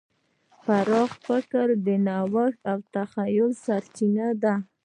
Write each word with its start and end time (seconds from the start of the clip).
پراخ 0.63 1.11
فکر 1.27 1.67
د 1.85 1.87
نوښت 2.07 2.59
او 2.71 2.77
تخیل 2.93 3.49
سرچینه 3.65 4.27
ده. 4.43 4.53